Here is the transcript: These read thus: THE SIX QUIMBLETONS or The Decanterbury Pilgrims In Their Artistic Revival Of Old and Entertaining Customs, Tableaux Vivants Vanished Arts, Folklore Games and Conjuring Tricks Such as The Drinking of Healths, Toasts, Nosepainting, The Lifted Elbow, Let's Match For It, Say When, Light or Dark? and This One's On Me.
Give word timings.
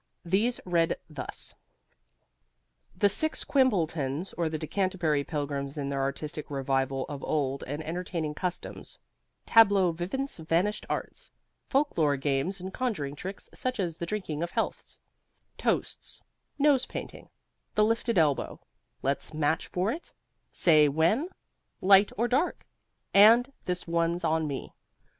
These 0.25 0.59
read 0.65 0.97
thus: 1.11 1.53
THE 2.97 3.07
SIX 3.07 3.43
QUIMBLETONS 3.43 4.33
or 4.33 4.49
The 4.49 4.57
Decanterbury 4.57 5.23
Pilgrims 5.23 5.77
In 5.77 5.89
Their 5.89 6.01
Artistic 6.01 6.49
Revival 6.49 7.05
Of 7.07 7.23
Old 7.23 7.63
and 7.67 7.83
Entertaining 7.83 8.33
Customs, 8.33 8.97
Tableaux 9.45 9.91
Vivants 9.91 10.37
Vanished 10.39 10.87
Arts, 10.89 11.29
Folklore 11.69 12.17
Games 12.17 12.59
and 12.59 12.73
Conjuring 12.73 13.15
Tricks 13.15 13.47
Such 13.53 13.79
as 13.79 13.97
The 13.97 14.07
Drinking 14.07 14.41
of 14.41 14.49
Healths, 14.49 14.97
Toasts, 15.59 16.23
Nosepainting, 16.57 17.29
The 17.75 17.85
Lifted 17.85 18.17
Elbow, 18.17 18.59
Let's 19.03 19.35
Match 19.35 19.67
For 19.67 19.91
It, 19.91 20.11
Say 20.51 20.89
When, 20.89 21.29
Light 21.79 22.11
or 22.17 22.27
Dark? 22.27 22.65
and 23.13 23.53
This 23.65 23.85
One's 23.85 24.23
On 24.23 24.47
Me. 24.47 24.73